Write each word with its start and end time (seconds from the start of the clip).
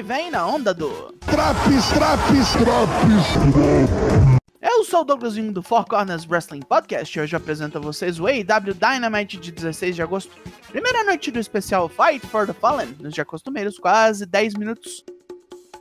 que 0.00 0.02
vem 0.02 0.30
na 0.30 0.46
onda 0.46 0.72
do. 0.72 1.12
Traps, 1.26 1.88
traps, 1.92 2.52
traps. 2.52 4.00
Eu 4.62 4.82
sou 4.82 5.02
o 5.02 5.04
Douglas 5.04 5.34
Vinho 5.34 5.52
do 5.52 5.62
Four 5.62 5.84
Corners 5.84 6.26
Wrestling 6.26 6.62
Podcast 6.62 7.18
e 7.18 7.20
hoje 7.20 7.36
eu 7.36 7.38
apresento 7.38 7.76
a 7.76 7.80
vocês 7.82 8.18
o 8.18 8.26
AEW 8.26 8.72
Dynamite 8.72 9.36
de 9.36 9.52
16 9.52 9.96
de 9.96 10.02
agosto. 10.02 10.34
Primeira 10.68 11.04
noite 11.04 11.30
do 11.30 11.38
especial 11.38 11.86
Fight 11.86 12.26
for 12.28 12.46
the 12.46 12.54
Fallen, 12.54 12.96
nos 12.98 13.14
já 13.14 13.26
costumeiros 13.26 13.78
quase 13.78 14.24
10 14.24 14.54
minutos. 14.54 15.04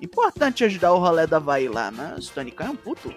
Importante 0.01 0.65
ajudar 0.65 0.91
o 0.91 0.99
rolê 0.99 1.25
da 1.25 1.39
vai 1.39 1.69
lá, 1.69 1.89
mas 1.89 2.27
Tony 2.27 2.51
Khan 2.51 2.65
é 2.65 2.69
um 2.71 2.75
puto. 2.75 3.13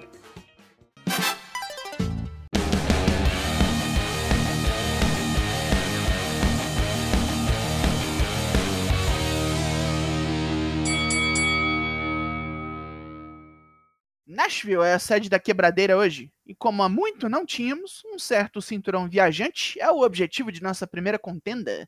Nashville 14.33 14.83
é 14.83 14.95
a 14.95 14.99
sede 14.99 15.29
da 15.29 15.39
quebradeira 15.39 15.95
hoje, 15.95 16.33
e 16.47 16.55
como 16.55 16.83
há 16.83 16.89
muito 16.89 17.29
não 17.29 17.45
tínhamos, 17.45 18.03
um 18.07 18.19
certo 18.19 18.63
cinturão 18.63 19.07
viajante 19.07 19.79
é 19.79 19.91
o 19.91 20.01
objetivo 20.01 20.51
de 20.51 20.63
nossa 20.63 20.87
primeira 20.87 21.19
contenda. 21.19 21.87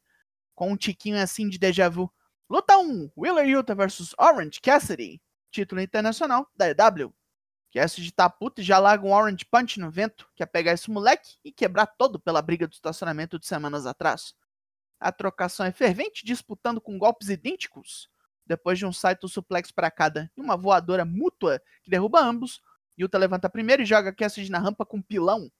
Com 0.54 0.70
um 0.70 0.76
tiquinho 0.76 1.16
assim 1.16 1.48
de 1.48 1.58
déjà 1.58 1.88
vu. 1.88 2.12
Luta 2.48 2.76
1: 2.76 3.10
Wheeler 3.16 3.46
Yuta 3.48 3.74
vs 3.74 4.14
Orange 4.18 4.60
Cassidy, 4.60 5.22
título 5.50 5.80
internacional 5.80 6.46
da 6.54 6.68
EW. 6.68 7.14
Cassidy 7.72 8.12
tá 8.12 8.28
puto 8.28 8.60
e 8.60 8.64
já 8.64 8.78
larga 8.78 9.06
um 9.06 9.14
Orange 9.14 9.46
Punch 9.46 9.80
no 9.80 9.90
vento, 9.90 10.28
que 10.36 10.44
pegar 10.44 10.72
esse 10.74 10.90
moleque 10.90 11.38
e 11.42 11.50
quebrar 11.50 11.86
todo 11.86 12.20
pela 12.20 12.42
briga 12.42 12.68
do 12.68 12.74
estacionamento 12.74 13.38
de 13.38 13.46
semanas 13.46 13.86
atrás. 13.86 14.34
A 15.00 15.10
trocação 15.10 15.64
é 15.64 15.72
fervente, 15.72 16.26
disputando 16.26 16.78
com 16.78 16.98
golpes 16.98 17.30
idênticos, 17.30 18.10
depois 18.46 18.78
de 18.78 18.86
um 18.86 18.92
Saito 18.92 19.28
suplex 19.28 19.70
para 19.70 19.90
cada 19.90 20.30
e 20.36 20.40
uma 20.40 20.56
voadora 20.56 21.04
mútua 21.04 21.60
que 21.82 21.90
derruba 21.90 22.20
ambos, 22.20 22.62
Yuta 22.98 23.18
levanta 23.18 23.48
primeiro 23.48 23.82
e 23.82 23.86
joga 23.86 24.12
Cassidy 24.12 24.50
na 24.50 24.58
rampa 24.58 24.86
com 24.86 24.98
um 24.98 25.02
pilão. 25.02 25.50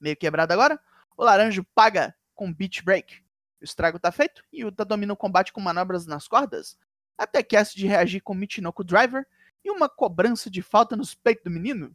Meio 0.00 0.16
quebrado 0.16 0.52
agora, 0.52 0.78
o 1.16 1.24
Laranjo 1.24 1.64
paga 1.74 2.14
com 2.34 2.52
Beach 2.52 2.82
Break. 2.82 3.22
O 3.60 3.64
estrago 3.64 3.98
tá 3.98 4.12
feito 4.12 4.44
e 4.52 4.62
Yuta 4.62 4.84
domina 4.84 5.12
o 5.12 5.16
combate 5.16 5.52
com 5.52 5.60
manobras 5.60 6.06
nas 6.06 6.28
cordas, 6.28 6.78
até 7.16 7.42
Cassidy 7.42 7.86
reagir 7.86 8.20
com 8.20 8.34
Michinoku 8.34 8.84
Driver 8.84 9.26
e 9.64 9.70
uma 9.70 9.88
cobrança 9.88 10.50
de 10.50 10.60
falta 10.60 10.94
nos 10.94 11.14
peitos 11.14 11.44
do 11.44 11.50
menino. 11.50 11.94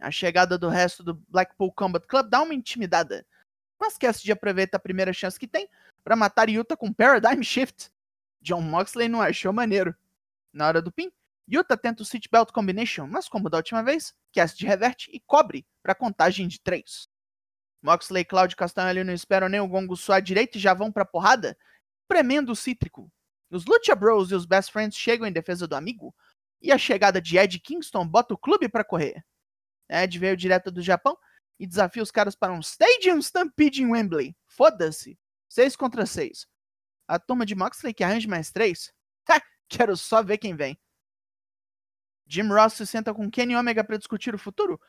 A 0.00 0.10
chegada 0.10 0.58
do 0.58 0.68
resto 0.68 1.04
do 1.04 1.14
Blackpool 1.28 1.72
Combat 1.72 2.04
Club 2.06 2.28
dá 2.28 2.42
uma 2.42 2.54
intimidada, 2.54 3.24
mas 3.78 3.98
Cassidy 3.98 4.32
aproveita 4.32 4.76
a 4.76 4.80
primeira 4.80 5.12
chance 5.12 5.38
que 5.38 5.46
tem 5.46 5.68
para 6.02 6.16
matar 6.16 6.48
Yuta 6.48 6.76
com 6.76 6.92
Paradigm 6.92 7.42
Shift. 7.42 7.91
John 8.42 8.60
Moxley 8.60 9.08
não 9.08 9.22
achou 9.22 9.52
maneiro. 9.52 9.94
Na 10.52 10.66
hora 10.66 10.82
do 10.82 10.92
pin, 10.92 11.10
Yuta 11.50 11.76
tenta 11.76 12.02
o 12.02 12.04
Seatbelt 12.04 12.50
Combination, 12.50 13.06
mas 13.06 13.28
como 13.28 13.48
da 13.48 13.56
última 13.56 13.82
vez, 13.82 14.14
Cassidy 14.34 14.66
reverte 14.66 15.10
e 15.12 15.20
cobre 15.20 15.64
para 15.82 15.94
contagem 15.94 16.48
de 16.48 16.60
3. 16.60 17.08
Moxley 17.80 18.22
e 18.22 18.24
Claudio 18.24 18.56
Castanho 18.56 19.04
não 19.04 19.12
esperam 19.12 19.48
nem 19.48 19.60
o 19.60 19.68
gongo 19.68 19.96
soar 19.96 20.20
direito 20.20 20.56
e 20.56 20.60
já 20.60 20.74
vão 20.74 20.90
pra 20.92 21.04
porrada, 21.04 21.56
premendo 22.06 22.52
o 22.52 22.56
cítrico. 22.56 23.10
Os 23.50 23.64
Lucha 23.64 23.94
Bros 23.94 24.30
e 24.30 24.34
os 24.34 24.46
Best 24.46 24.72
Friends 24.72 24.96
chegam 24.96 25.26
em 25.26 25.32
defesa 25.32 25.66
do 25.66 25.76
amigo, 25.76 26.14
e 26.60 26.70
a 26.70 26.78
chegada 26.78 27.20
de 27.20 27.36
Ed 27.36 27.58
Kingston 27.58 28.06
bota 28.06 28.34
o 28.34 28.38
clube 28.38 28.68
para 28.68 28.84
correr. 28.84 29.24
Ed 29.88 30.18
veio 30.18 30.36
direto 30.36 30.70
do 30.70 30.80
Japão 30.80 31.18
e 31.58 31.66
desafia 31.66 32.02
os 32.02 32.10
caras 32.10 32.34
para 32.34 32.52
um 32.52 32.60
Stadium 32.60 33.18
Stampede 33.18 33.82
em 33.82 33.90
Wembley. 33.90 34.34
Foda-se. 34.46 35.18
6 35.48 35.76
contra 35.76 36.06
6. 36.06 36.46
A 37.06 37.18
turma 37.18 37.44
de 37.44 37.54
Moxley 37.54 37.94
que 37.94 38.04
arranja 38.04 38.28
mais 38.28 38.50
3? 38.50 38.92
Ha! 39.30 39.40
Quero 39.68 39.96
só 39.96 40.22
ver 40.22 40.38
quem 40.38 40.54
vem. 40.54 40.78
Jim 42.26 42.48
Ross 42.48 42.74
se 42.74 42.86
senta 42.86 43.12
com 43.14 43.30
Kenny 43.30 43.54
Omega 43.54 43.84
para 43.84 43.96
discutir 43.96 44.34
o 44.34 44.38
futuro, 44.38 44.80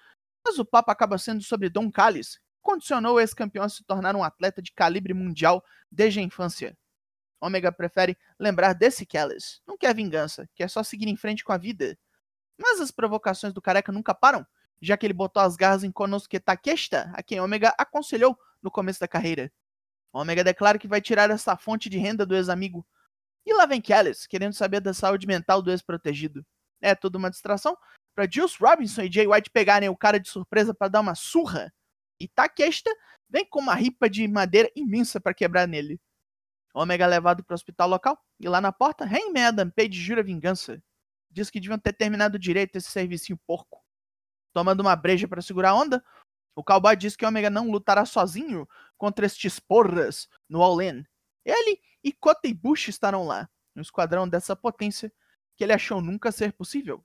mas 0.46 0.60
o 0.60 0.66
papo 0.66 0.92
acaba 0.92 1.18
sendo 1.18 1.44
sobre 1.44 1.70
Don 1.70 1.92
Callis, 1.92 2.40
condicionou 2.62 3.16
o 3.16 3.20
ex-campeão 3.20 3.64
a 3.64 3.70
se 3.70 3.84
tornar 3.84 4.16
um 4.16 4.24
atleta 4.24 4.62
de 4.62 4.72
calibre 4.72 5.14
mundial 5.14 5.64
desde 5.92 6.20
a 6.20 6.24
infância. 6.24 6.78
Omega 7.40 7.72
prefere 7.72 8.18
lembrar 8.40 8.74
desse 8.74 9.06
Callis, 9.06 9.62
não 9.68 9.78
quer 9.78 9.94
vingança, 9.94 10.50
quer 10.56 10.70
só 10.70 10.82
seguir 10.82 11.08
em 11.08 11.18
frente 11.18 11.44
com 11.44 11.52
a 11.52 11.58
vida. 11.58 11.98
Mas 12.58 12.80
as 12.80 12.92
provocações 12.92 13.54
do 13.54 13.62
careca 13.62 13.92
nunca 13.92 14.14
param, 14.14 14.46
já 14.82 14.96
que 14.96 15.06
ele 15.06 15.14
botou 15.14 15.44
as 15.44 15.56
garras 15.56 15.84
em 15.84 15.92
Konosuke 15.92 16.40
Takeshita, 16.40 17.12
a 17.14 17.22
quem 17.22 17.42
Omega 17.42 17.74
aconselhou 17.78 18.38
no 18.62 18.72
começo 18.72 19.00
da 19.00 19.08
carreira. 19.08 19.52
Omega 20.14 20.44
declara 20.44 20.78
que 20.78 20.88
vai 20.88 21.02
tirar 21.02 21.32
essa 21.32 21.58
fonte 21.58 21.90
de 21.90 21.98
renda 21.98 22.26
do 22.26 22.36
ex-amigo. 22.36 22.86
E 23.46 23.54
lá 23.54 23.66
vem 23.66 23.82
Callis, 23.82 24.28
querendo 24.28 24.54
saber 24.54 24.80
da 24.80 24.94
saúde 24.94 25.26
mental 25.26 25.62
do 25.62 25.72
ex-protegido. 25.72 26.46
É 26.80 26.94
tudo 26.94 27.18
uma 27.18 27.32
distração 27.32 27.76
para 28.14 28.30
Juice 28.30 28.56
Robinson 28.60 29.02
e 29.02 29.12
Jay 29.12 29.28
White 29.28 29.50
pegarem 29.50 29.90
o 29.90 29.98
cara 29.98 30.20
de 30.20 30.30
surpresa 30.30 30.74
para 30.74 30.88
dar 30.88 31.02
uma 31.02 31.16
surra. 31.16 31.74
E 32.20 32.28
Takeshita 32.28 32.92
vem 33.28 33.46
com 33.46 33.60
uma 33.60 33.74
ripa 33.74 34.10
de 34.10 34.28
madeira 34.28 34.70
imensa 34.76 35.20
para 35.20 35.34
quebrar 35.34 35.68
nele. 35.68 36.00
Omega 36.74 37.06
é 37.06 37.08
levado 37.08 37.44
para 37.44 37.54
o 37.54 37.56
hospital 37.56 37.90
local 37.90 38.18
e 38.40 38.48
lá 38.48 38.62
na 38.62 38.72
porta, 38.72 39.04
Hangman 39.04 39.46
Adam 39.46 39.70
Page 39.70 40.00
jura 40.00 40.24
vingança. 40.24 40.82
Diz 41.30 41.50
que 41.50 41.60
deviam 41.60 41.80
ter 41.80 41.94
terminado 41.94 42.38
direito 42.38 42.76
esse 42.76 42.90
servicinho 42.90 43.40
porco. 43.48 43.84
Tomando 44.54 44.82
uma 44.82 44.96
breja 44.96 45.28
para 45.28 45.42
segurar 45.42 45.72
a 45.72 45.76
onda, 45.76 46.04
o 46.56 46.64
cowboy 46.64 46.96
diz 46.96 47.16
que 47.16 47.26
Omega 47.26 47.50
não 47.50 47.72
lutará 47.72 48.06
sozinho 48.06 48.68
contra 48.98 49.26
estes 49.26 49.60
porras 49.60 50.28
no 50.48 50.62
All-In. 50.62 51.04
Ele 51.44 51.80
e 52.04 52.12
Kota 52.12 52.48
Ibushi 52.48 52.90
estarão 52.90 53.26
lá, 53.26 53.50
um 53.76 53.82
esquadrão 53.82 54.28
dessa 54.28 54.56
potência 54.56 55.12
que 55.56 55.64
ele 55.64 55.74
achou 55.74 56.02
nunca 56.02 56.32
ser 56.32 56.54
possível. 56.54 57.04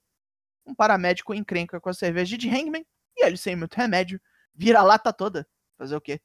Um 0.67 0.75
paramédico 0.75 1.35
encrenca 1.35 1.81
com 1.81 1.89
a 1.89 1.95
cerveja 1.95 2.37
de 2.37 2.49
Hangman 2.49 2.87
e 3.17 3.25
ele, 3.25 3.37
sem 3.37 3.57
muito 3.57 3.75
remédio, 3.75 4.21
vira 4.55 4.81
a 4.81 4.83
lata 4.83 5.13
toda. 5.13 5.49
Fazer 5.77 5.97
o 5.97 6.01
quê? 6.01 6.21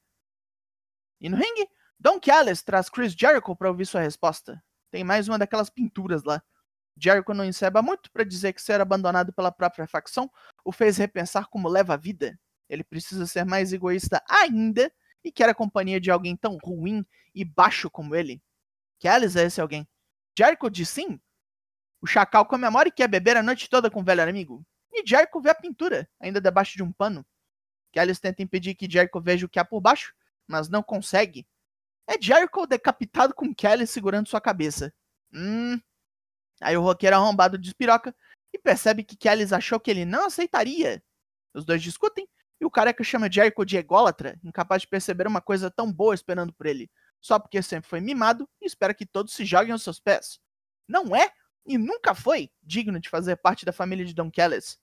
E 1.22 1.29
no 1.29 1.38
ringue, 1.38 1.69
Don 2.00 2.19
Callis 2.19 2.62
traz 2.62 2.89
Chris 2.89 3.13
Jericho 3.13 3.56
para 3.56 3.69
ouvir 3.69 3.85
sua 3.85 4.01
resposta. 4.01 4.62
Tem 4.91 5.03
mais 5.03 5.28
uma 5.28 5.39
daquelas 5.39 5.69
pinturas 5.69 6.23
lá. 6.23 6.44
Jericho 6.97 7.33
não 7.33 7.45
enceba 7.45 7.81
muito 7.81 8.12
para 8.12 8.23
dizer 8.23 8.53
que 8.53 8.62
ser 8.62 8.81
abandonado 8.81 9.33
pela 9.33 9.51
própria 9.51 9.88
facção 9.88 10.29
o 10.63 10.72
fez 10.72 10.97
repensar 10.97 11.47
como 11.47 11.69
leva 11.69 11.94
a 11.94 11.97
vida. 11.97 12.38
Ele 12.69 12.84
precisa 12.84 13.25
ser 13.25 13.46
mais 13.46 13.74
egoísta 13.74 14.24
ainda 14.29 14.91
e 15.24 15.31
quer 15.31 15.50
a 15.50 15.53
companhia 15.53 16.00
de 16.00 16.12
alguém 16.12 16.35
tão 16.35 16.57
ruim 16.63 17.06
e 17.34 17.46
baixo 17.46 17.90
como 17.90 18.16
ele. 18.16 18.41
Callis 19.00 19.35
é 19.35 19.44
esse 19.44 19.62
alguém. 19.62 19.88
Jericho 20.38 20.69
diz 20.69 20.90
sim. 20.90 21.19
O 22.01 22.07
Chacal 22.07 22.46
comemora 22.46 22.90
e 22.90 22.91
quer 22.91 23.07
beber 23.07 23.38
a 23.38 23.44
noite 23.44 23.69
toda 23.69 23.90
com 23.90 24.01
o 24.01 24.03
velho 24.03 24.24
amigo. 24.24 24.66
E 24.91 25.03
Jericho 25.06 25.41
vê 25.41 25.50
a 25.50 25.56
pintura, 25.56 26.09
ainda 26.19 26.41
debaixo 26.41 26.75
de 26.75 26.84
um 26.84 26.91
pano. 26.91 27.25
Callis 27.94 28.19
tenta 28.19 28.41
impedir 28.41 28.75
que 28.75 28.90
Jericho 28.90 29.22
veja 29.22 29.45
o 29.45 29.50
que 29.50 29.59
há 29.59 29.66
por 29.66 29.80
baixo, 29.80 30.13
mas 30.47 30.68
não 30.68 30.84
consegue. 30.84 31.47
É 32.07 32.19
Jericho 32.19 32.66
decapitado 32.66 33.34
com 33.34 33.53
Kelly 33.53 33.88
segurando 33.88 34.28
sua 34.28 34.41
cabeça. 34.41 34.94
Hum. 35.34 35.80
Aí 36.62 36.75
o 36.75 36.81
roqueiro 36.81 37.16
arrombado 37.16 37.57
despiroca 37.57 38.16
e 38.51 38.57
percebe 38.57 39.03
que 39.03 39.16
Kelly 39.16 39.45
achou 39.53 39.80
que 39.80 39.90
ele 39.90 40.06
não 40.06 40.25
aceitaria. 40.25 41.03
Os 41.53 41.66
dois 41.66 41.81
discutem 41.81 42.28
e 42.63 42.66
o 42.66 42.72
careca 42.72 43.03
chama 43.03 43.29
Jericho 43.29 43.66
de 43.66 43.75
ególatra, 43.75 44.40
incapaz 44.41 44.84
de 44.84 44.88
perceber 44.88 45.28
uma 45.28 45.41
coisa 45.41 45.69
tão 45.69 45.91
boa 45.91 46.16
esperando 46.16 46.53
por 46.53 46.66
ele, 46.66 46.90
só 47.19 47.38
porque 47.38 47.62
sempre 47.62 47.90
foi 47.90 48.00
mimado 48.00 48.50
e 48.62 48.66
espera 48.66 48.94
que 48.94 49.06
todos 49.06 49.34
se 49.34 49.44
joguem 49.44 49.74
aos 49.74 49.84
seus 49.84 50.00
pés. 50.00 50.40
Não 50.88 51.13
é, 51.13 51.29
e 51.66 51.78
nunca 51.78 52.16
foi, 52.16 52.50
digno 52.62 53.01
de 53.01 53.09
fazer 53.09 53.35
parte 53.35 53.66
da 53.66 53.74
família 53.74 54.06
de 54.06 54.13
Don 54.13 54.31
Kellis. 54.31 54.79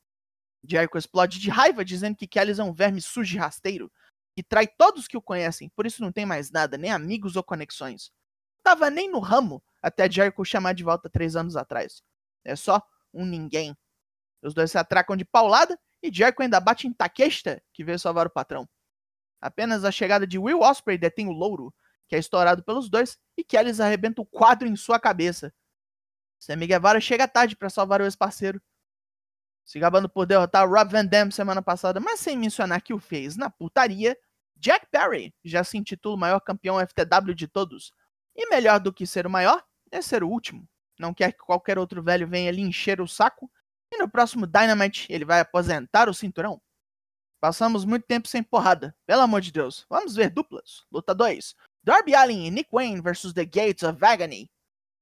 Jericho 0.62 0.98
explode 0.98 1.38
de 1.38 1.48
raiva, 1.48 1.82
dizendo 1.82 2.16
que 2.16 2.28
Kellis 2.28 2.58
é 2.58 2.62
um 2.62 2.74
verme 2.74 3.00
sujo 3.00 3.34
e 3.34 3.38
rasteiro, 3.38 3.90
que 4.36 4.42
trai 4.42 4.66
todos 4.66 5.08
que 5.08 5.16
o 5.16 5.22
conhecem, 5.22 5.70
por 5.70 5.86
isso 5.86 6.02
não 6.02 6.12
tem 6.12 6.26
mais 6.26 6.50
nada, 6.50 6.76
nem 6.76 6.92
amigos 6.92 7.34
ou 7.34 7.42
conexões. 7.42 8.12
Tava 8.62 8.90
nem 8.90 9.10
no 9.10 9.20
ramo 9.20 9.62
até 9.80 10.10
Jericho 10.10 10.44
chamar 10.44 10.74
de 10.74 10.84
volta 10.84 11.08
três 11.08 11.34
anos 11.34 11.56
atrás. 11.56 12.02
É 12.44 12.54
só 12.54 12.82
um 13.10 13.24
ninguém. 13.24 13.74
Os 14.42 14.52
dois 14.52 14.70
se 14.70 14.76
atracam 14.76 15.16
de 15.16 15.24
paulada 15.24 15.80
e 16.02 16.12
Jericho 16.12 16.42
ainda 16.42 16.60
bate 16.60 16.86
em 16.86 16.92
Takeshita, 16.92 17.62
que 17.72 17.84
veio 17.84 17.98
salvar 17.98 18.26
o 18.26 18.30
patrão. 18.30 18.68
Apenas 19.40 19.84
a 19.84 19.90
chegada 19.90 20.26
de 20.26 20.38
Will 20.38 20.60
Osprey 20.60 20.98
detém 20.98 21.28
o 21.28 21.32
louro, 21.32 21.74
que 22.08 22.16
é 22.16 22.18
estourado 22.18 22.62
pelos 22.62 22.88
dois, 22.88 23.18
e 23.36 23.44
Kelly 23.44 23.70
arrebenta 23.80 24.20
o 24.20 24.26
quadro 24.26 24.68
em 24.68 24.76
sua 24.76 24.98
cabeça. 24.98 25.52
Sammy 26.38 26.66
Guevara 26.66 27.00
chega 27.00 27.28
tarde 27.28 27.56
para 27.56 27.70
salvar 27.70 28.00
o 28.00 28.04
ex-parceiro. 28.04 28.60
Se 29.64 29.78
gabando 29.78 30.08
por 30.08 30.26
derrotar 30.26 30.68
Rob 30.68 30.90
Van 30.90 31.06
Dam 31.06 31.30
semana 31.30 31.62
passada, 31.62 32.00
mas 32.00 32.20
sem 32.20 32.36
mencionar 32.36 32.82
que 32.82 32.92
o 32.92 32.98
fez 32.98 33.36
na 33.36 33.48
putaria, 33.48 34.16
Jack 34.56 34.86
Perry 34.90 35.34
já 35.44 35.62
se 35.62 35.78
intitula 35.78 36.16
o 36.16 36.18
maior 36.18 36.40
campeão 36.40 36.78
FTW 36.78 37.34
de 37.34 37.46
todos. 37.46 37.92
E 38.34 38.48
melhor 38.48 38.80
do 38.80 38.92
que 38.92 39.06
ser 39.06 39.26
o 39.26 39.30
maior, 39.30 39.62
é 39.90 40.02
ser 40.02 40.24
o 40.24 40.28
último. 40.28 40.68
Não 40.98 41.14
quer 41.14 41.32
que 41.32 41.38
qualquer 41.38 41.78
outro 41.78 42.02
velho 42.02 42.26
venha 42.26 42.50
lhe 42.50 42.60
encher 42.60 43.00
o 43.00 43.08
saco 43.08 43.50
no 44.00 44.10
próximo 44.10 44.46
Dynamite 44.46 45.06
ele 45.10 45.24
vai 45.24 45.40
aposentar 45.40 46.08
o 46.08 46.14
cinturão? 46.14 46.60
Passamos 47.40 47.84
muito 47.84 48.06
tempo 48.06 48.28
sem 48.28 48.42
porrada. 48.42 48.94
Pelo 49.06 49.22
amor 49.22 49.40
de 49.40 49.52
Deus. 49.52 49.86
Vamos 49.88 50.14
ver 50.14 50.30
duplas. 50.30 50.84
Luta 50.90 51.14
2. 51.14 51.54
Darby 51.82 52.14
Allin 52.14 52.46
e 52.46 52.50
Nick 52.50 52.68
Wayne 52.70 53.00
versus 53.00 53.32
The 53.32 53.44
Gates 53.44 53.82
of 53.82 54.04
Agony. 54.04 54.50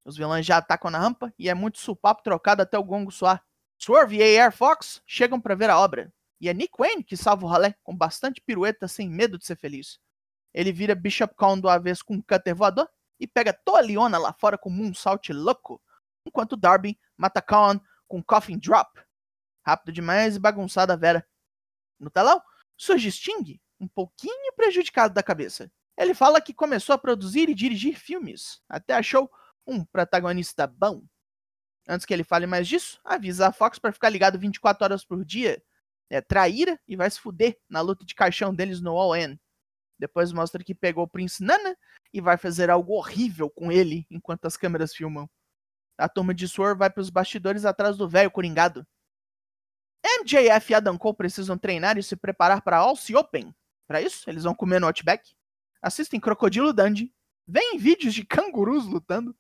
Os 0.04 0.16
vilões 0.16 0.46
já 0.46 0.58
atacam 0.58 0.90
na 0.90 0.98
rampa 0.98 1.32
e 1.38 1.48
é 1.48 1.54
muito 1.54 1.78
supapo 1.78 2.22
trocado 2.22 2.62
até 2.62 2.78
o 2.78 2.84
gongo 2.84 3.10
soar. 3.10 3.42
Swerve 3.76 4.18
e 4.18 4.38
A.R. 4.38 4.54
Fox 4.54 5.02
chegam 5.06 5.40
para 5.40 5.54
ver 5.54 5.70
a 5.70 5.78
obra. 5.78 6.12
E 6.40 6.48
é 6.48 6.54
Nick 6.54 6.74
Wayne 6.78 7.02
que 7.02 7.16
salva 7.16 7.44
o 7.44 7.48
rolê 7.48 7.74
com 7.82 7.96
bastante 7.96 8.40
pirueta 8.40 8.86
sem 8.86 9.08
medo 9.08 9.36
de 9.36 9.44
ser 9.44 9.56
feliz. 9.56 9.98
Ele 10.54 10.72
vira 10.72 10.94
Bishop 10.94 11.34
Khan 11.34 11.58
do 11.58 11.68
avesso 11.68 12.04
com 12.04 12.14
um 12.14 12.22
cutter 12.22 12.54
voador 12.54 12.88
e 13.18 13.26
pega 13.26 13.52
toda 13.52 13.78
a 13.78 13.82
Leona 13.82 14.16
lá 14.16 14.32
fora 14.32 14.56
com 14.56 14.70
um 14.70 14.72
moonsault 14.72 15.32
louco, 15.32 15.82
enquanto 16.24 16.56
Darby 16.56 16.98
mata 17.16 17.42
Khan 17.42 17.80
com 18.08 18.22
coffin 18.22 18.58
drop. 18.58 19.00
Rápido 19.64 19.92
demais 19.92 20.36
e 20.36 20.40
bagunçada 20.40 20.96
Vera. 20.96 21.26
No 22.00 22.10
telão, 22.10 22.42
surge 22.76 23.12
Sting, 23.12 23.60
um 23.78 23.86
pouquinho 23.86 24.52
prejudicado 24.56 25.14
da 25.14 25.22
cabeça. 25.22 25.70
Ele 25.96 26.14
fala 26.14 26.40
que 26.40 26.54
começou 26.54 26.94
a 26.94 26.98
produzir 26.98 27.48
e 27.48 27.54
dirigir 27.54 27.98
filmes, 27.98 28.62
até 28.68 28.94
achou 28.94 29.30
um 29.66 29.84
protagonista 29.84 30.66
bom. 30.66 31.02
Antes 31.88 32.06
que 32.06 32.12
ele 32.12 32.24
fale 32.24 32.46
mais 32.46 32.68
disso, 32.68 33.00
avisa 33.04 33.48
a 33.48 33.52
Fox 33.52 33.78
para 33.78 33.92
ficar 33.92 34.08
ligado 34.08 34.38
24 34.38 34.84
horas 34.84 35.04
por 35.04 35.24
dia. 35.24 35.62
É 36.10 36.20
traíra 36.20 36.78
e 36.86 36.96
vai 36.96 37.10
se 37.10 37.20
fuder 37.20 37.58
na 37.68 37.80
luta 37.80 38.04
de 38.04 38.14
caixão 38.14 38.54
deles 38.54 38.80
no 38.80 38.96
All 38.96 39.16
In. 39.16 39.38
Depois 39.98 40.32
mostra 40.32 40.62
que 40.62 40.74
pegou 40.74 41.04
o 41.04 41.08
Prince 41.08 41.42
Nana 41.42 41.76
e 42.12 42.20
vai 42.20 42.36
fazer 42.36 42.70
algo 42.70 42.92
horrível 42.94 43.50
com 43.50 43.72
ele 43.72 44.06
enquanto 44.10 44.44
as 44.44 44.56
câmeras 44.56 44.94
filmam. 44.94 45.28
A 45.98 46.08
turma 46.08 46.32
de 46.32 46.46
Swerve 46.46 46.78
vai 46.78 46.88
para 46.88 47.00
os 47.00 47.10
bastidores 47.10 47.64
atrás 47.64 47.96
do 47.96 48.08
velho 48.08 48.30
coringado. 48.30 48.86
MJF 50.04 50.72
e 50.72 50.74
Adam 50.74 50.96
Cole 50.96 51.16
precisam 51.16 51.58
treinar 51.58 51.98
e 51.98 52.02
se 52.02 52.14
preparar 52.14 52.62
para 52.62 52.78
Alce 52.78 53.14
Open. 53.16 53.54
Para 53.86 54.00
isso, 54.00 54.30
eles 54.30 54.44
vão 54.44 54.54
comer 54.54 54.80
no 54.80 54.86
Outback, 54.86 55.34
assistem 55.82 56.20
Crocodilo 56.20 56.72
Dundee, 56.72 57.12
veem 57.46 57.78
vídeos 57.78 58.14
de 58.14 58.24
cangurus 58.24 58.86
lutando, 58.86 59.36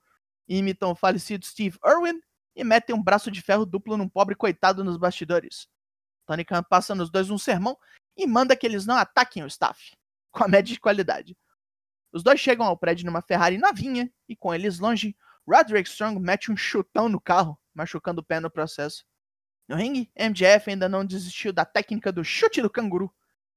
imitam 0.48 0.90
o 0.90 0.96
falecido 0.96 1.46
Steve 1.46 1.78
Irwin 1.84 2.20
e 2.56 2.64
metem 2.64 2.94
um 2.94 3.02
braço 3.02 3.30
de 3.30 3.40
ferro 3.40 3.64
duplo 3.64 3.96
num 3.96 4.08
pobre 4.08 4.34
coitado 4.34 4.82
nos 4.82 4.96
bastidores. 4.96 5.68
Tony 6.26 6.44
Khan 6.44 6.62
passa 6.62 6.94
nos 6.94 7.10
dois 7.10 7.30
um 7.30 7.38
sermão 7.38 7.78
e 8.16 8.26
manda 8.26 8.56
que 8.56 8.66
eles 8.66 8.84
não 8.84 8.96
ataquem 8.96 9.44
o 9.44 9.46
staff, 9.46 9.96
com 10.32 10.44
a 10.44 10.48
média 10.48 10.74
de 10.74 10.80
qualidade. 10.80 11.36
Os 12.12 12.22
dois 12.22 12.40
chegam 12.40 12.66
ao 12.66 12.76
prédio 12.76 13.06
numa 13.06 13.22
Ferrari 13.22 13.58
novinha 13.58 14.10
e 14.28 14.34
com 14.34 14.54
eles 14.54 14.78
longe, 14.78 15.16
Roderick 15.48 15.88
Strong 15.88 16.20
mete 16.20 16.52
um 16.52 16.56
chutão 16.56 17.08
no 17.08 17.18
carro, 17.18 17.58
machucando 17.74 18.20
o 18.20 18.24
pé 18.24 18.38
no 18.38 18.50
processo. 18.50 19.04
No 19.66 19.76
ringue, 19.76 20.10
MJF 20.14 20.70
ainda 20.70 20.88
não 20.88 21.04
desistiu 21.04 21.52
da 21.52 21.64
técnica 21.64 22.12
do 22.12 22.22
chute 22.22 22.60
do 22.60 22.68
canguru, 22.68 23.10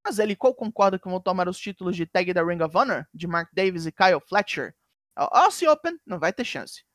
mas 0.04 0.18
ele 0.18 0.36
Cole 0.36 0.56
concorda 0.56 0.98
que 0.98 1.10
vão 1.10 1.20
tomar 1.20 1.50
os 1.50 1.60
títulos 1.60 1.96
de 1.96 2.06
tag 2.06 2.34
da 2.34 2.44
Ring 2.44 2.62
of 2.62 2.76
Honor 2.76 3.06
de 3.14 3.28
Mark 3.28 3.50
Davis 3.54 3.86
e 3.86 3.92
Kyle 3.92 4.22
Fletcher. 4.28 4.74
A 5.16 5.44
Aussie 5.44 5.68
Open 5.68 6.00
não 6.06 6.18
vai 6.18 6.32
ter 6.32 6.46
chance. 6.46 6.86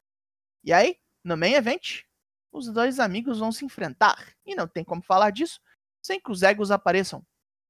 E 0.65 0.73
aí, 0.73 0.97
no 1.23 1.37
main 1.37 1.53
event, 1.53 2.03
os 2.51 2.73
dois 2.73 2.99
amigos 2.99 3.39
vão 3.39 3.53
se 3.53 3.65
enfrentar, 3.65 4.35
e 4.45 4.55
não 4.55 4.67
tem 4.67 4.83
como 4.83 5.03
falar 5.03 5.31
disso 5.31 5.61
sem 6.03 6.21
que 6.21 6.31
os 6.31 6.43
egos 6.43 6.71
apareçam. 6.71 7.25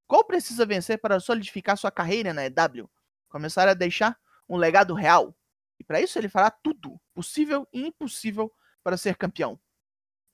Cole 0.06 0.26
precisa 0.26 0.64
vencer 0.64 1.00
para 1.00 1.18
solidificar 1.18 1.76
sua 1.76 1.90
carreira 1.90 2.32
na 2.32 2.44
EW, 2.46 2.88
começar 3.28 3.66
a 3.66 3.74
deixar 3.74 4.16
um 4.48 4.56
legado 4.56 4.94
real. 4.94 5.34
E 5.78 5.84
para 5.84 6.00
isso 6.00 6.18
ele 6.18 6.28
fará 6.28 6.50
tudo 6.50 7.00
possível 7.14 7.66
e 7.72 7.86
impossível 7.86 8.52
para 8.82 8.96
ser 8.96 9.16
campeão. 9.16 9.58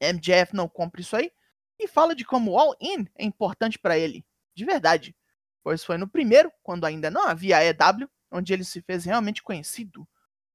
MJF 0.00 0.54
não 0.54 0.68
compra 0.68 1.00
isso 1.00 1.16
aí 1.16 1.32
e 1.78 1.88
fala 1.88 2.14
de 2.14 2.24
como 2.24 2.58
All 2.58 2.76
In 2.80 3.06
é 3.16 3.24
importante 3.24 3.78
para 3.78 3.98
ele, 3.98 4.24
de 4.54 4.64
verdade, 4.64 5.16
pois 5.62 5.84
foi 5.84 5.96
no 5.96 6.08
primeiro, 6.08 6.52
quando 6.62 6.84
ainda 6.84 7.10
não 7.10 7.26
havia 7.26 7.64
EW, 7.64 8.08
onde 8.30 8.52
ele 8.52 8.64
se 8.64 8.82
fez 8.82 9.04
realmente 9.04 9.42
conhecido. 9.42 10.08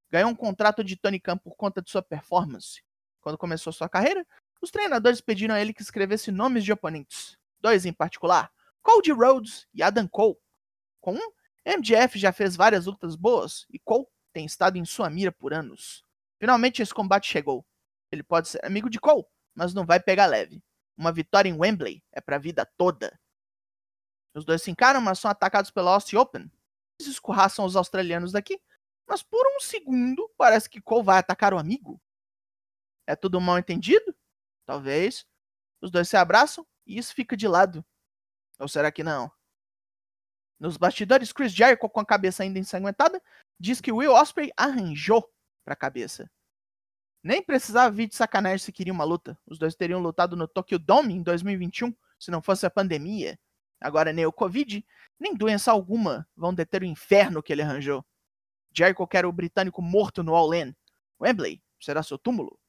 Ganhou 0.09 0.29
um 0.29 0.35
contrato 0.35 0.83
de 0.83 0.95
Tony 0.95 1.19
Khan 1.19 1.37
por 1.37 1.55
conta 1.55 1.81
de 1.81 1.89
sua 1.89 2.01
performance. 2.01 2.81
Quando 3.21 3.37
começou 3.37 3.73
sua 3.73 3.89
carreira, 3.89 4.25
os 4.61 4.71
treinadores 4.71 5.21
pediram 5.21 5.55
a 5.55 5.61
ele 5.61 5.73
que 5.73 5.81
escrevesse 5.81 6.31
nomes 6.31 6.63
de 6.63 6.71
oponentes, 6.71 7.37
dois 7.59 7.85
em 7.85 7.93
particular, 7.93 8.51
Cody 8.81 9.11
Rhodes 9.11 9.67
e 9.73 9.83
Adam 9.83 10.07
Cole. 10.07 10.37
Com 11.01 11.15
um, 11.15 11.31
MJF 11.65 12.17
já 12.17 12.31
fez 12.31 12.55
várias 12.55 12.85
lutas 12.85 13.15
boas 13.15 13.65
e 13.69 13.77
Cole 13.79 14.07
tem 14.37 14.45
estado 14.45 14.77
em 14.77 14.85
sua 14.85 15.09
mira 15.09 15.31
por 15.31 15.51
anos. 15.51 16.05
Finalmente 16.39 16.79
esse 16.79 16.93
combate 16.93 17.27
chegou. 17.27 17.65
Ele 18.11 18.21
pode 18.21 18.49
ser 18.49 18.63
amigo 18.63 18.87
de 18.87 18.99
Cole, 18.99 19.25
mas 19.55 19.73
não 19.73 19.83
vai 19.83 19.99
pegar 19.99 20.27
leve. 20.27 20.63
Uma 20.95 21.11
vitória 21.11 21.49
em 21.49 21.57
Wembley 21.57 22.03
é 22.11 22.21
para 22.21 22.35
a 22.35 22.39
vida 22.39 22.63
toda. 22.77 23.19
Os 24.35 24.45
dois 24.45 24.61
se 24.61 24.69
encaram, 24.69 25.01
mas 25.01 25.17
são 25.17 25.31
atacados 25.31 25.71
pela 25.71 25.89
Aussie 25.89 26.15
Open. 26.15 26.51
Eles 26.99 27.13
escorraçam 27.13 27.65
os 27.65 27.75
australianos 27.75 28.31
daqui, 28.31 28.61
mas 29.07 29.23
por 29.23 29.43
um 29.55 29.59
segundo 29.59 30.31
parece 30.37 30.69
que 30.69 30.79
Cole 30.79 31.03
vai 31.03 31.17
atacar 31.17 31.51
o 31.51 31.57
amigo. 31.57 31.99
É 33.07 33.15
tudo 33.15 33.41
mal 33.41 33.57
entendido? 33.57 34.15
Talvez. 34.67 35.25
Os 35.81 35.89
dois 35.89 36.07
se 36.07 36.15
abraçam 36.15 36.63
e 36.85 36.99
isso 36.99 37.11
fica 37.15 37.35
de 37.35 37.47
lado. 37.47 37.83
Ou 38.59 38.67
será 38.67 38.91
que 38.91 39.03
não? 39.03 39.31
Nos 40.59 40.77
bastidores, 40.77 41.31
Chris 41.31 41.51
Jericho, 41.51 41.89
com 41.89 41.99
a 41.99 42.05
cabeça 42.05 42.43
ainda 42.43 42.59
ensanguentada, 42.59 43.19
diz 43.59 43.81
que 43.81 43.91
Will 43.91 44.13
Osprey 44.13 44.51
arranjou 44.55 45.27
para 45.63 45.73
a 45.73 45.77
cabeça. 45.77 46.29
Nem 47.23 47.41
precisava 47.41 47.93
vir 47.93 48.07
de 48.07 48.15
sacanagem 48.15 48.59
se 48.59 48.71
queria 48.71 48.93
uma 48.93 49.03
luta. 49.03 49.37
Os 49.45 49.57
dois 49.57 49.75
teriam 49.75 49.99
lutado 49.99 50.35
no 50.35 50.47
Tokyo 50.47 50.79
Dome 50.79 51.13
em 51.13 51.21
2021, 51.21 51.93
se 52.19 52.31
não 52.31 52.41
fosse 52.41 52.65
a 52.65 52.69
pandemia. 52.69 53.37
Agora 53.79 54.13
nem 54.13 54.25
o 54.25 54.31
Covid, 54.31 54.85
nem 55.19 55.35
doença 55.35 55.71
alguma 55.71 56.27
vão 56.35 56.53
deter 56.53 56.81
o 56.81 56.85
inferno 56.85 57.43
que 57.43 57.51
ele 57.51 57.61
arranjou. 57.61 58.05
Jericho 58.73 59.07
quer 59.07 59.25
o 59.25 59.31
britânico 59.31 59.81
morto 59.81 60.23
no 60.23 60.35
All-In. 60.35 60.75
Wembley 61.19 61.61
será 61.79 62.01
seu 62.03 62.17
túmulo. 62.17 62.59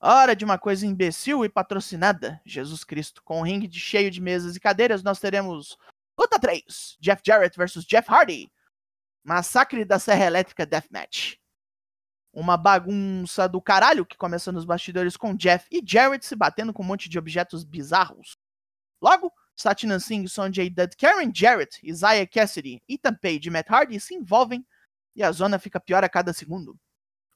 Hora 0.00 0.34
de 0.34 0.44
uma 0.44 0.58
coisa 0.58 0.84
imbecil 0.84 1.44
e 1.44 1.48
patrocinada, 1.48 2.40
Jesus 2.44 2.82
Cristo. 2.82 3.22
Com 3.22 3.38
um 3.38 3.44
ringue 3.44 3.70
cheio 3.72 4.10
de 4.10 4.20
mesas 4.20 4.56
e 4.56 4.60
cadeiras, 4.60 5.02
nós 5.02 5.20
teremos 5.20 5.78
Luta 6.18 6.38
3, 6.38 6.98
Jeff 7.00 7.22
Jarrett 7.24 7.56
versus 7.56 7.84
Jeff 7.84 8.10
Hardy. 8.10 8.52
Massacre 9.24 9.84
da 9.84 9.98
Serra 9.98 10.24
Elétrica 10.24 10.66
Deathmatch. 10.66 11.36
Uma 12.32 12.56
bagunça 12.56 13.48
do 13.48 13.60
caralho 13.60 14.04
que 14.04 14.16
começa 14.16 14.50
nos 14.50 14.64
bastidores 14.64 15.16
com 15.16 15.34
Jeff 15.34 15.66
e 15.70 15.82
Jarrett 15.84 16.24
se 16.26 16.34
batendo 16.34 16.72
com 16.72 16.82
um 16.82 16.86
monte 16.86 17.08
de 17.08 17.18
objetos 17.18 17.62
bizarros. 17.62 18.36
Logo, 19.00 19.32
Satnam 19.54 20.00
Singh, 20.00 20.28
Sonjay 20.28 20.70
Dutt, 20.70 20.96
Karen 20.96 21.30
Jarrett, 21.32 21.78
Isaiah 21.82 22.26
Cassidy, 22.26 22.82
Ethan 22.88 23.14
Page 23.14 23.48
e 23.48 23.50
Matt 23.50 23.70
Hardy 23.70 24.00
se 24.00 24.14
envolvem 24.14 24.66
e 25.14 25.22
a 25.22 25.30
zona 25.30 25.58
fica 25.58 25.78
pior 25.78 26.02
a 26.02 26.08
cada 26.08 26.32
segundo. 26.32 26.76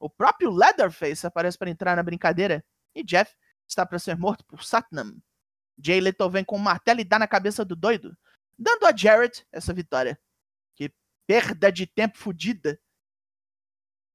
O 0.00 0.10
próprio 0.10 0.50
Leatherface 0.50 1.26
aparece 1.26 1.58
para 1.58 1.70
entrar 1.70 1.94
na 1.94 2.02
brincadeira 2.02 2.64
e 2.94 3.04
Jeff 3.04 3.32
está 3.68 3.84
para 3.84 3.98
ser 3.98 4.16
morto 4.16 4.44
por 4.44 4.64
Satnam. 4.64 5.16
Jay 5.78 6.00
Leto 6.00 6.28
vem 6.30 6.44
com 6.44 6.56
um 6.56 6.60
martelo 6.60 7.00
e 7.00 7.04
dá 7.04 7.18
na 7.18 7.28
cabeça 7.28 7.64
do 7.64 7.76
doido, 7.76 8.16
dando 8.58 8.86
a 8.86 8.96
Jarrett 8.96 9.46
essa 9.52 9.74
vitória. 9.74 10.18
Perda 11.26 11.72
de 11.72 11.86
tempo 11.86 12.16
fodida. 12.18 12.78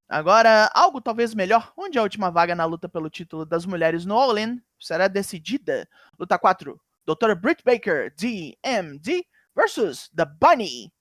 Agora, 0.08 0.70
algo 0.74 1.00
talvez 1.00 1.34
melhor, 1.34 1.72
onde 1.78 1.98
a 1.98 2.04
última 2.04 2.30
vaga 2.30 2.54
na 2.54 2.66
luta 2.66 2.90
pelo 2.90 3.10
título 3.10 3.46
das 3.46 3.66
mulheres 3.66 4.06
no 4.06 4.18
All-In 4.18 4.62
será 4.80 5.08
decidida. 5.08 5.88
Luta 6.20 6.38
4. 6.38 6.80
Dr. 7.06 7.34
Britt 7.36 7.64
Baker, 7.64 8.14
DMD, 8.16 9.26
versus 9.56 10.10
The 10.16 10.26
Bunny. 10.26 10.92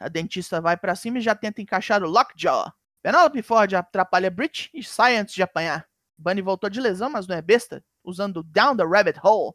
A 0.00 0.08
dentista 0.08 0.60
vai 0.60 0.76
para 0.76 0.96
cima 0.96 1.18
e 1.18 1.22
já 1.22 1.34
tenta 1.34 1.62
encaixar 1.62 2.02
o 2.02 2.08
Lockjaw. 2.08 2.72
Penelope 3.02 3.42
Ford 3.42 3.74
atrapalha 3.74 4.30
Britt 4.30 4.70
e 4.72 4.82
sai 4.82 5.16
antes 5.16 5.34
de 5.34 5.42
apanhar. 5.42 5.86
Bunny 6.16 6.40
voltou 6.40 6.70
de 6.70 6.80
lesão, 6.80 7.10
mas 7.10 7.26
não 7.26 7.36
é 7.36 7.42
besta, 7.42 7.84
usando 8.02 8.42
Down 8.42 8.76
the 8.76 8.84
Rabbit 8.84 9.20
Hole. 9.22 9.54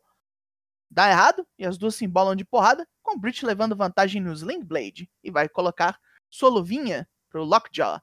Dá 0.92 1.10
errado 1.10 1.48
e 1.58 1.66
as 1.66 1.78
duas 1.78 1.96
se 1.96 2.06
embolam 2.06 2.36
de 2.36 2.46
porrada, 2.46 2.88
com 3.10 3.18
Britt 3.18 3.44
levando 3.44 3.76
vantagem 3.76 4.22
no 4.22 4.32
Sling 4.34 4.64
Blade 4.64 5.10
e 5.24 5.32
vai 5.32 5.50
colocar 5.50 6.00
sua 6.30 6.50
luvinha 6.50 7.10
pro 7.28 7.44
Lockjaw. 7.44 8.00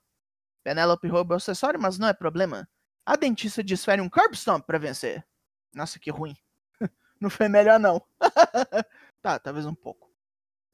Penelope 0.65 1.07
rouba 1.07 1.35
o 1.35 1.37
acessório, 1.37 1.81
mas 1.81 1.97
não 1.97 2.09
é 2.09 2.13
problema. 2.13 2.69
A 3.05 3.15
dentista 3.15 3.63
desfere 3.63 4.03
um 4.03 4.09
Curb 4.09 4.37
Stomp 4.37 4.67
para 4.67 4.79
vencer. 4.79 5.25
Nossa, 5.73 6.01
que 6.01 6.11
ruim. 6.11 6.35
Não 7.21 7.31
foi 7.31 7.49
melhor, 7.49 7.79
não. 7.79 8.05
tá, 9.23 9.39
talvez 9.39 9.65
um 9.65 9.75
pouco. 9.75 10.11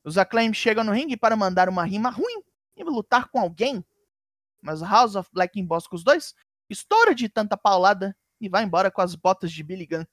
Os 0.03 0.17
Acclaim 0.17 0.53
chegam 0.55 0.83
no 0.83 0.93
ringue 0.93 1.17
para 1.17 1.37
mandar 1.37 1.69
uma 1.69 1.85
rima 1.85 2.09
ruim 2.09 2.43
e 2.75 2.83
lutar 2.83 3.29
com 3.29 3.39
alguém. 3.39 3.85
Mas 4.61 4.81
House 4.81 5.15
of 5.15 5.29
Black 5.33 5.61
embosca 5.61 5.95
os 5.95 6.03
dois, 6.03 6.35
estoura 6.71 7.15
de 7.15 7.29
tanta 7.29 7.57
paulada 7.57 8.17
e 8.41 8.49
vai 8.49 8.65
embora 8.65 8.91
com 8.91 9.03
as 9.03 9.15
botas 9.15 9.53
de 9.53 9.63
Billy 9.63 9.87
Gunn. 9.87 10.05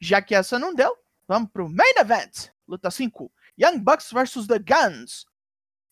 Já 0.00 0.22
que 0.22 0.34
essa 0.34 0.58
não 0.58 0.74
deu, 0.74 0.96
vamos 1.32 1.50
pro 1.50 1.66
Main 1.66 1.94
Event. 1.98 2.50
Luta 2.68 2.90
5. 2.90 3.32
Young 3.58 3.78
Bucks 3.78 4.10
vs 4.12 4.46
The 4.46 4.58
Guns. 4.58 5.24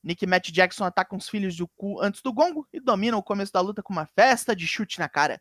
Nick 0.05 0.23
e 0.23 0.27
Matt 0.27 0.51
Jackson 0.51 0.85
atacam 0.85 1.17
os 1.17 1.31
filhos 1.31 1.57
do 1.57 1.67
cu 1.67 1.99
antes 1.99 2.21
do 2.21 2.31
gongo 2.31 2.69
e 2.71 2.79
dominam 2.79 3.19
o 3.19 3.23
começo 3.23 3.51
da 3.51 3.63
luta 3.63 3.83
com 3.83 3.91
uma 3.91 4.05
festa 4.05 4.55
de 4.55 4.67
chute 4.67 4.99
na 4.99 5.09
cara. 5.09 5.41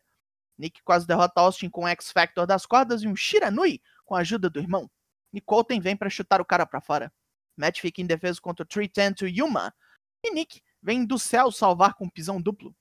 Nick 0.56 0.82
quase 0.84 1.06
derrota 1.06 1.42
Austin 1.42 1.68
com 1.68 1.84
o 1.84 1.88
X-Factor 1.88 2.46
das 2.46 2.64
cordas 2.64 3.02
e 3.02 3.08
um 3.08 3.14
Shiranui 3.14 3.82
com 4.06 4.14
a 4.14 4.20
ajuda 4.20 4.48
do 4.48 4.58
irmão. 4.58 4.90
Colton 5.44 5.82
vem 5.82 5.94
para 5.94 6.08
chutar 6.08 6.40
o 6.40 6.46
cara 6.46 6.64
para 6.64 6.80
fora. 6.80 7.12
Matt 7.54 7.82
fica 7.82 8.00
em 8.00 8.06
defesa 8.06 8.40
contra 8.40 8.62
o 8.64 8.66
310 8.66 9.14
to 9.16 9.26
Yuma. 9.26 9.70
E 10.24 10.32
Nick 10.32 10.62
vem 10.82 11.04
do 11.04 11.18
céu 11.18 11.52
salvar 11.52 11.92
com 11.92 12.06
um 12.06 12.10
pisão 12.10 12.40
duplo. 12.40 12.74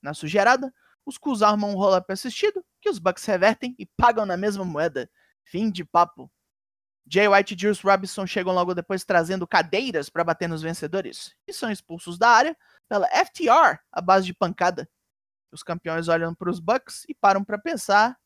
Na 0.00 0.14
sugerada, 0.14 0.72
os 1.04 1.18
Cus 1.18 1.42
armam 1.42 1.72
um 1.72 1.74
roll-up 1.74 2.12
assistido, 2.12 2.64
que 2.80 2.88
os 2.88 3.00
Bucks 3.00 3.24
revertem 3.24 3.74
e 3.76 3.86
pagam 3.86 4.24
na 4.24 4.36
mesma 4.36 4.64
moeda. 4.64 5.10
Fim 5.42 5.68
de 5.68 5.84
papo. 5.84 6.30
Jay 7.06 7.26
White 7.28 7.54
e 7.54 7.58
Jules 7.58 7.80
Robinson 7.80 8.26
chegam 8.26 8.52
logo 8.52 8.74
depois 8.74 9.04
trazendo 9.04 9.46
cadeiras 9.46 10.08
para 10.08 10.24
bater 10.24 10.48
nos 10.48 10.62
vencedores 10.62 11.34
e 11.46 11.52
são 11.52 11.70
expulsos 11.70 12.18
da 12.18 12.28
área 12.28 12.56
pela 12.88 13.08
FTR, 13.08 13.78
a 13.92 14.00
base 14.00 14.26
de 14.26 14.34
pancada. 14.34 14.88
Os 15.52 15.62
campeões 15.62 16.08
olham 16.08 16.34
para 16.34 16.50
os 16.50 16.60
Bucks 16.60 17.04
e 17.08 17.14
param 17.14 17.42
para 17.42 17.58
pensar, 17.58 18.16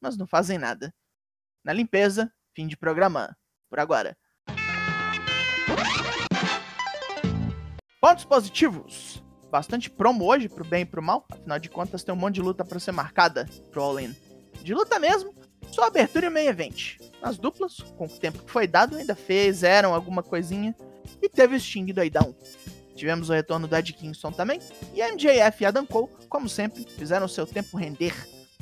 mas 0.00 0.16
não 0.16 0.26
fazem 0.26 0.58
nada. 0.58 0.94
Na 1.64 1.72
limpeza, 1.72 2.32
fim 2.54 2.66
de 2.66 2.76
programa. 2.76 3.36
Por 3.68 3.78
agora. 3.78 4.16
Pontos 8.00 8.24
positivos. 8.24 9.22
Bastante 9.50 9.90
promo 9.90 10.24
hoje 10.24 10.48
pro 10.48 10.64
bem 10.64 10.82
e 10.82 10.86
pro 10.86 11.02
mal. 11.02 11.26
Afinal 11.30 11.58
de 11.58 11.68
contas, 11.68 12.02
tem 12.02 12.14
um 12.14 12.18
monte 12.18 12.36
de 12.36 12.42
luta 12.42 12.64
para 12.64 12.80
ser 12.80 12.92
marcada 12.92 13.46
pro 13.70 13.82
All-In. 13.82 14.14
De 14.62 14.72
luta 14.72 14.98
mesmo, 14.98 15.34
só 15.72 15.84
abertura 15.84 16.26
e 16.26 16.30
meio 16.30 16.48
evento. 16.50 16.98
Nas 17.22 17.38
duplas, 17.38 17.78
com 17.96 18.06
o 18.06 18.08
tempo 18.08 18.42
que 18.42 18.50
foi 18.50 18.66
dado, 18.66 18.96
ainda 18.96 19.14
fizeram 19.14 19.94
alguma 19.94 20.22
coisinha. 20.22 20.74
E 21.20 21.28
teve 21.28 21.56
o 21.56 21.60
Sting 21.60 21.86
doidão. 21.92 22.34
Tivemos 22.94 23.30
o 23.30 23.32
retorno 23.32 23.66
do 23.66 23.76
Ed 23.76 23.92
Kingston 23.92 24.32
também. 24.32 24.60
E 24.94 25.02
a 25.02 25.12
MJF 25.12 25.62
e 25.62 25.66
Adam 25.66 25.86
Cole, 25.86 26.08
como 26.28 26.48
sempre, 26.48 26.84
fizeram 26.84 27.28
seu 27.28 27.46
tempo 27.46 27.76
render. 27.76 28.14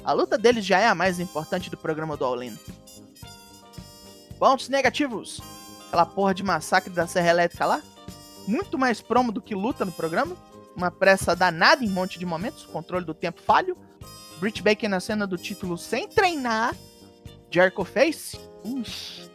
A 0.05 0.13
luta 0.13 0.39
deles 0.39 0.65
já 0.65 0.79
é 0.79 0.87
a 0.87 0.95
mais 0.95 1.19
importante 1.19 1.71
do 1.71 1.77
programa 1.77 2.17
do 2.17 2.25
All 2.25 2.43
In. 2.43 2.57
Pontos 4.39 4.69
negativos. 4.69 5.41
Aquela 5.89 6.07
porra 6.07 6.35
de 6.35 6.43
massacre 6.43 6.91
da 6.91 7.07
Serra 7.07 7.31
Elétrica 7.31 7.67
lá. 7.67 7.83
Muito 8.47 8.79
mais 8.79 9.01
promo 9.01 9.33
do 9.33 9.43
que 9.43 9.55
luta 9.55 9.85
no 9.85 9.93
programa. 9.93 10.37
Uma 10.77 10.91
pressa 10.91 11.35
danada 11.35 11.85
em 11.85 11.89
um 11.89 11.93
monte 11.93 12.19
de 12.19 12.27
momentos. 12.27 12.65
Controle 12.65 13.05
do 13.05 13.15
tempo 13.15 13.43
falho. 13.43 13.77
Britt 14.39 14.63
Baker 14.63 14.89
na 14.89 15.01
cena 15.01 15.27
do 15.27 15.37
título 15.37 15.77
sem 15.77 16.09
treinar. 16.09 16.75
Jericho 17.51 17.85
Face. 17.85 18.39
Ux, 18.65 19.31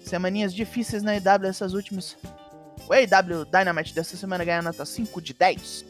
semaninhas 0.00 0.54
difíceis 0.54 1.02
na 1.02 1.16
EW 1.16 1.46
essas 1.46 1.74
últimas. 1.74 2.16
O 2.88 2.92
AEW 2.92 3.44
Dynamite 3.44 3.94
dessa 3.94 4.16
semana 4.16 4.44
ganha 4.44 4.62
nota 4.62 4.84
5 4.84 5.20
de 5.20 5.34
10. 5.34 5.84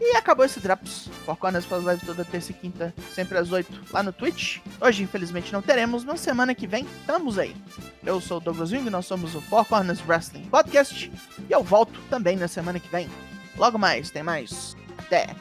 E 0.00 0.16
acabou 0.16 0.44
esse 0.44 0.60
Drops. 0.60 1.08
Four 1.24 1.36
faz 1.36 1.84
live 1.84 2.04
toda 2.04 2.24
terça 2.24 2.52
e 2.52 2.54
quinta, 2.54 2.94
sempre 3.14 3.38
às 3.38 3.50
8, 3.50 3.92
lá 3.92 4.02
no 4.02 4.12
Twitch. 4.12 4.58
Hoje, 4.80 5.02
infelizmente, 5.02 5.52
não 5.52 5.62
teremos, 5.62 6.04
mas 6.04 6.20
semana 6.20 6.54
que 6.54 6.66
vem, 6.66 6.86
estamos 7.00 7.38
aí. 7.38 7.56
Eu 8.04 8.20
sou 8.20 8.36
o 8.36 8.40
Douglas 8.40 8.72
Wing, 8.72 8.88
nós 8.90 9.06
somos 9.06 9.34
o 9.34 9.40
Four 9.40 9.66
Wrestling 10.06 10.44
Podcast. 10.44 11.10
E 11.48 11.52
eu 11.52 11.62
volto 11.62 11.98
também 12.10 12.36
na 12.36 12.46
semana 12.46 12.78
que 12.78 12.88
vem. 12.88 13.08
Logo 13.56 13.78
mais, 13.78 14.10
tem 14.10 14.22
mais. 14.22 14.76
Até! 14.98 15.34